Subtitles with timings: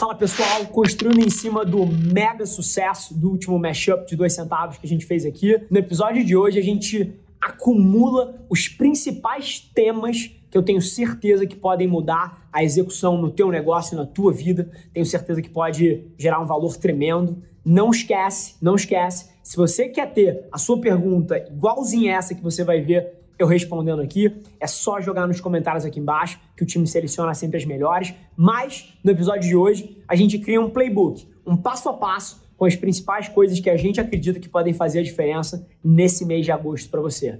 [0.00, 4.86] Fala pessoal, construindo em cima do mega sucesso do último mashup de dois centavos que
[4.86, 5.60] a gente fez aqui.
[5.70, 11.54] No episódio de hoje a gente acumula os principais temas que eu tenho certeza que
[11.54, 14.70] podem mudar a execução no teu negócio, na tua vida.
[14.90, 17.36] Tenho certeza que pode gerar um valor tremendo.
[17.62, 19.28] Não esquece, não esquece.
[19.42, 24.00] Se você quer ter a sua pergunta igualzinha essa que você vai ver eu respondendo
[24.02, 24.34] aqui.
[24.58, 28.14] É só jogar nos comentários aqui embaixo que o time seleciona sempre as melhores.
[28.36, 32.64] Mas no episódio de hoje a gente cria um playbook, um passo a passo com
[32.66, 36.52] as principais coisas que a gente acredita que podem fazer a diferença nesse mês de
[36.52, 37.38] agosto para você.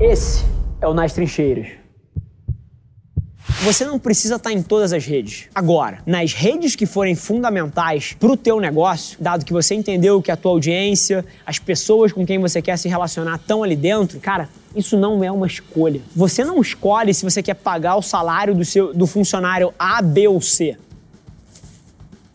[0.00, 0.44] Esse
[0.80, 1.81] é o Nas Trincheiras.
[3.64, 5.44] Você não precisa estar em todas as redes.
[5.54, 10.32] Agora, nas redes que forem fundamentais para o teu negócio, dado que você entendeu que
[10.32, 14.48] a tua audiência, as pessoas com quem você quer se relacionar estão ali dentro, cara,
[14.74, 16.00] isso não é uma escolha.
[16.16, 20.26] Você não escolhe se você quer pagar o salário do, seu, do funcionário A, B
[20.26, 20.76] ou C.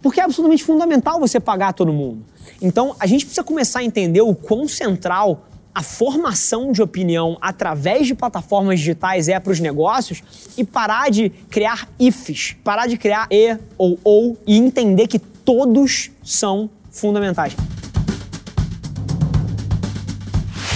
[0.02, 2.24] Porque é absolutamente fundamental você pagar todo mundo.
[2.62, 5.46] Então, a gente precisa começar a entender o quão central
[5.78, 10.24] a formação de opinião através de plataformas digitais é para os negócios
[10.58, 16.10] e parar de criar ifs, parar de criar e ou ou e entender que todos
[16.24, 17.56] são fundamentais.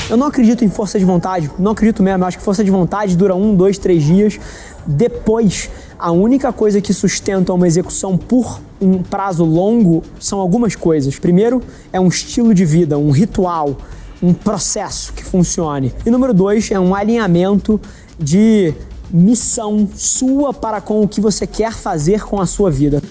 [0.08, 2.24] Eu não acredito em força de vontade, não acredito mesmo.
[2.24, 4.40] Acho que força de vontade dura um, dois, três dias.
[4.86, 11.18] Depois, a única coisa que sustenta uma execução por um prazo longo são algumas coisas.
[11.18, 11.60] Primeiro,
[11.92, 13.78] é um estilo de vida, um ritual
[14.22, 15.94] um processo que funcione.
[16.06, 17.80] E número dois é um alinhamento
[18.20, 18.74] de
[19.10, 23.02] missão sua para com o que você quer fazer com a sua vida.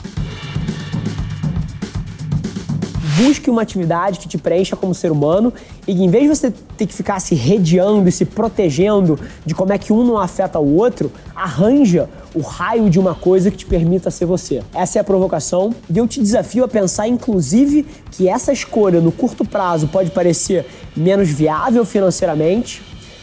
[3.22, 5.52] Busque uma atividade que te preencha como ser humano
[5.86, 9.74] e em vez de você ter que ficar se rediando e se protegendo de como
[9.74, 13.66] é que um não afeta o outro, arranja o raio de uma coisa que te
[13.66, 14.62] permita ser você.
[14.72, 19.12] Essa é a provocação e eu te desafio a pensar, inclusive, que essa escolha no
[19.12, 20.64] curto prazo pode parecer
[20.96, 22.80] menos viável financeiramente,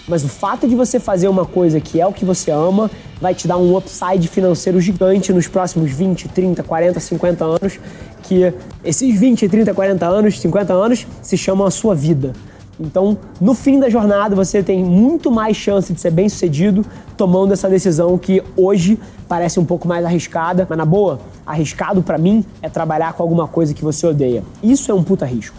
[0.08, 3.34] mas o fato de você fazer uma coisa que é o que você ama vai
[3.34, 7.80] te dar um upside financeiro gigante nos próximos 20, 30, 40, 50 anos,
[8.24, 12.34] que esses 20, 30, 40 anos, 50 anos se chamam a sua vida.
[12.80, 16.86] Então, no fim da jornada, você tem muito mais chance de ser bem sucedido
[17.16, 22.20] tomando essa decisão que hoje parece um pouco mais arriscada, mas na boa, arriscado para
[22.20, 24.44] mim é trabalhar com alguma coisa que você odeia.
[24.62, 25.58] Isso é um puta risco.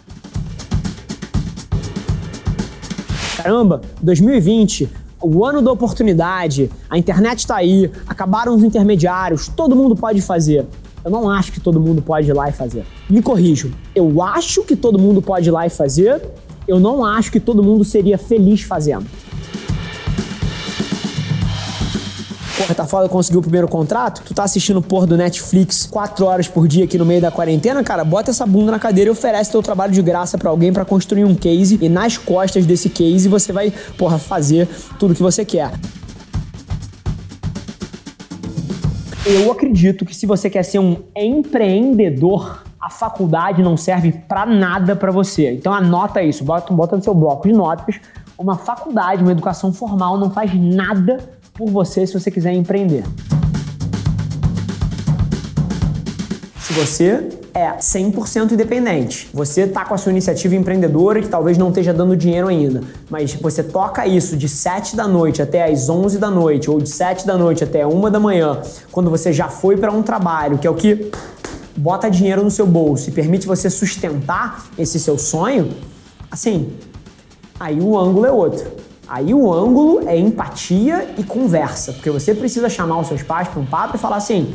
[3.37, 4.89] Caramba, 2020,
[5.21, 10.67] o ano da oportunidade, a internet está aí, acabaram os intermediários, todo mundo pode fazer.
[11.05, 12.85] Eu não acho que todo mundo pode ir lá e fazer.
[13.09, 16.23] Me corrijo, eu acho que todo mundo pode ir lá e fazer,
[16.67, 19.07] eu não acho que todo mundo seria feliz fazendo.
[22.75, 24.23] Tá foda, conseguiu o primeiro contrato?
[24.25, 27.83] Tu tá assistindo porra do Netflix quatro horas por dia aqui no meio da quarentena,
[27.83, 28.05] cara?
[28.05, 31.25] Bota essa bunda na cadeira e oferece teu trabalho de graça para alguém para construir
[31.25, 34.69] um case e nas costas desse case você vai, porra, fazer
[34.99, 35.73] tudo que você quer.
[39.25, 44.97] Eu acredito que se você quer ser um empreendedor, a faculdade não serve para nada
[44.97, 45.53] para você.
[45.53, 48.01] Então anota isso, bota, bota no seu bloco de notas.
[48.39, 53.03] Uma faculdade, uma educação formal não faz nada por você se você quiser empreender.
[56.61, 61.71] Se você é 100% independente, você está com a sua iniciativa empreendedora que talvez não
[61.71, 66.19] esteja dando dinheiro ainda, mas você toca isso de 7 da noite até as 11
[66.19, 69.77] da noite ou de 7 da noite até 1 da manhã, quando você já foi
[69.77, 71.11] para um trabalho, que é o que
[71.77, 75.73] bota dinheiro no seu bolso e permite você sustentar esse seu sonho,
[76.31, 76.73] assim,
[77.59, 78.88] aí o ângulo é outro.
[79.09, 83.59] Aí o ângulo é empatia e conversa, porque você precisa chamar os seus pais para
[83.59, 84.55] um papo e falar assim: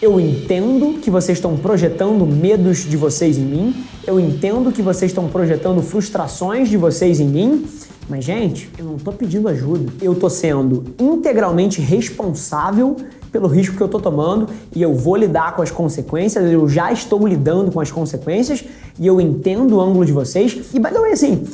[0.00, 5.10] eu entendo que vocês estão projetando medos de vocês em mim, eu entendo que vocês
[5.10, 7.66] estão projetando frustrações de vocês em mim,
[8.08, 12.96] mas gente, eu não estou pedindo ajuda, eu estou sendo integralmente responsável
[13.30, 16.92] pelo risco que eu estou tomando e eu vou lidar com as consequências, eu já
[16.92, 18.64] estou lidando com as consequências
[18.98, 20.70] e eu entendo o ângulo de vocês.
[20.74, 21.44] E, by the way, assim,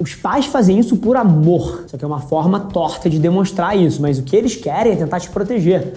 [0.00, 4.00] os pais fazem isso por amor, só que é uma forma torta de demonstrar isso,
[4.00, 5.92] mas o que eles querem é tentar te proteger.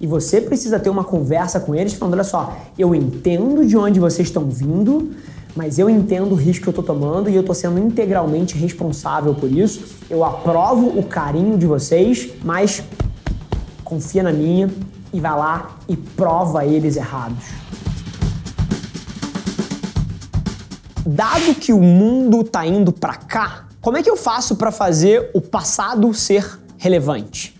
[0.00, 3.98] E você precisa ter uma conversa com eles falando: olha só, eu entendo de onde
[3.98, 5.10] vocês estão vindo,
[5.56, 9.34] mas eu entendo o risco que eu estou tomando e eu estou sendo integralmente responsável
[9.34, 9.82] por isso.
[10.08, 12.80] Eu aprovo o carinho de vocês, mas
[13.82, 14.70] confia na minha
[15.12, 17.44] e vai lá e prova eles errados.
[21.06, 25.30] Dado que o mundo está indo para cá, como é que eu faço para fazer
[25.32, 27.54] o passado ser relevante?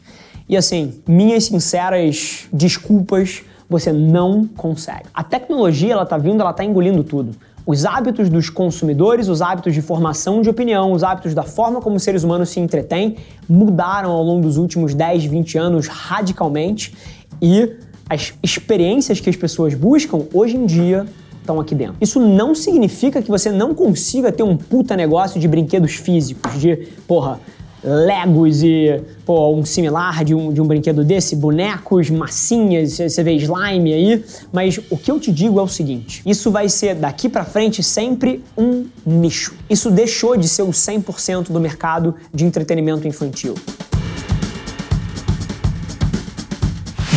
[0.48, 5.04] E assim, minhas sinceras desculpas, você não consegue.
[5.12, 7.36] A tecnologia, ela tá vindo, ela tá engolindo tudo.
[7.66, 11.96] Os hábitos dos consumidores, os hábitos de formação de opinião, os hábitos da forma como
[11.96, 16.94] os seres humanos se entretêm mudaram ao longo dos últimos 10, 20 anos radicalmente
[17.42, 17.76] e
[18.08, 21.06] as experiências que as pessoas buscam hoje em dia
[21.48, 21.96] estão aqui dentro.
[22.00, 26.76] Isso não significa que você não consiga ter um puta negócio de brinquedos físicos, de,
[27.06, 27.40] porra,
[27.80, 33.34] Legos e pô, um similar de um, de um brinquedo desse, bonecos, massinhas, você vê
[33.34, 34.24] slime aí.
[34.52, 37.80] Mas o que eu te digo é o seguinte: isso vai ser daqui para frente
[37.80, 39.54] sempre um nicho.
[39.70, 43.54] Isso deixou de ser o 100% do mercado de entretenimento infantil.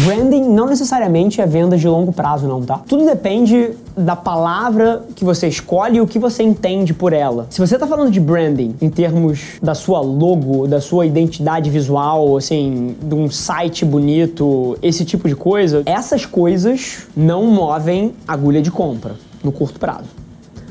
[0.03, 2.81] Branding não necessariamente é venda de longo prazo, não, tá?
[2.87, 7.45] Tudo depende da palavra que você escolhe e o que você entende por ela.
[7.51, 12.35] Se você tá falando de branding em termos da sua logo, da sua identidade visual,
[12.35, 18.71] assim, de um site bonito, esse tipo de coisa, essas coisas não movem agulha de
[18.71, 20.09] compra no curto prazo.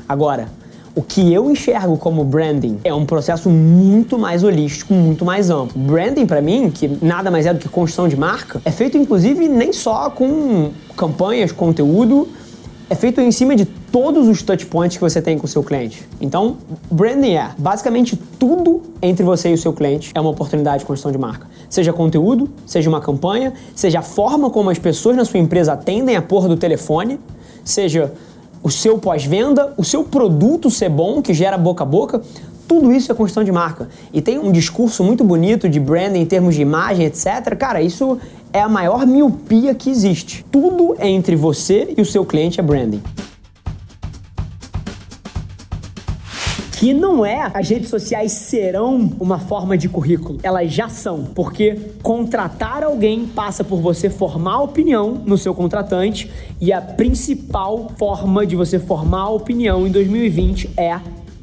[0.09, 0.49] Agora,
[0.93, 5.81] o que eu enxergo como branding é um processo muito mais holístico, muito mais amplo.
[5.81, 9.47] Branding, para mim, que nada mais é do que construção de marca, é feito inclusive
[9.47, 12.27] nem só com campanhas, conteúdo,
[12.89, 15.63] é feito em cima de todos os touch points que você tem com o seu
[15.63, 16.05] cliente.
[16.19, 16.57] Então,
[16.91, 21.09] branding é basicamente tudo entre você e o seu cliente é uma oportunidade de construção
[21.09, 21.47] de marca.
[21.69, 26.17] Seja conteúdo, seja uma campanha, seja a forma como as pessoas na sua empresa atendem
[26.17, 27.17] a porra do telefone,
[27.63, 28.11] seja
[28.63, 32.21] o seu pós-venda, o seu produto ser bom, que gera boca a boca,
[32.67, 33.89] tudo isso é construção de marca.
[34.13, 37.55] E tem um discurso muito bonito de branding em termos de imagem, etc.
[37.57, 38.17] Cara, isso
[38.53, 40.45] é a maior miopia que existe.
[40.51, 43.01] Tudo entre você e o seu cliente é branding.
[46.81, 50.39] Que não é as redes sociais serão uma forma de currículo.
[50.41, 56.73] Elas já são, porque contratar alguém passa por você formar opinião no seu contratante e
[56.73, 60.99] a principal forma de você formar opinião em 2020 é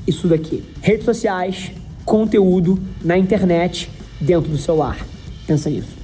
[0.09, 1.71] isso daqui: redes sociais,
[2.05, 3.89] conteúdo na internet
[4.21, 4.99] dentro do celular.
[5.47, 5.97] Pensa nisso.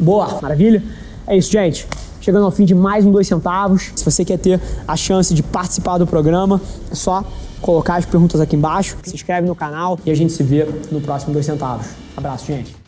[0.00, 0.82] Boa, maravilha?
[1.26, 1.86] É isso, gente
[2.20, 3.90] chegando ao fim de mais um dois centavos.
[3.96, 6.60] Se você quer ter a chance de participar do programa,
[6.90, 7.24] é só
[7.60, 11.00] colocar as perguntas aqui embaixo, se inscreve no canal e a gente se vê no
[11.00, 11.86] próximo dois centavos.
[12.16, 12.87] Abraço, gente.